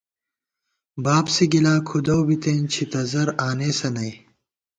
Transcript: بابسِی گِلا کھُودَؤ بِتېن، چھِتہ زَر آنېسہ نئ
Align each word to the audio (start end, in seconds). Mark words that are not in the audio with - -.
بابسِی 1.03 1.45
گِلا 1.51 1.75
کھُودَؤ 1.87 2.21
بِتېن، 2.27 2.61
چھِتہ 2.71 3.01
زَر 3.11 3.27
آنېسہ 3.47 3.89
نئ 3.95 4.11